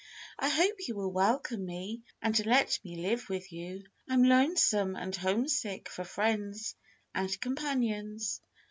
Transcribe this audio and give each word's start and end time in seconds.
I 0.39 0.49
hope 0.49 0.87
you 0.87 0.95
will 0.95 1.11
welcome 1.11 1.63
me, 1.63 2.01
and 2.23 2.43
let 2.47 2.79
me 2.83 2.95
live 2.95 3.29
with 3.29 3.51
you. 3.53 3.83
I'm 4.09 4.23
lonesome 4.23 4.95
and 4.95 5.15
homesick 5.15 5.89
for 5.89 6.03
friends 6.05 6.75
and 7.13 7.39
companions." 7.39 8.41